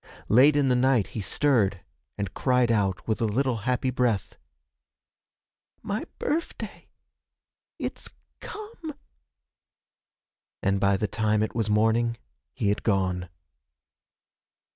[0.29, 1.81] Late in the night, he stirred,
[2.17, 4.35] and cried out with a little happy breath,
[5.83, 6.87] 'My birfday!
[7.77, 8.09] It's
[8.39, 8.95] come!'
[10.63, 12.17] And by the time it was morning
[12.51, 13.29] he had gone.